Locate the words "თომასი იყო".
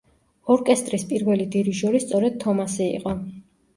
2.45-3.15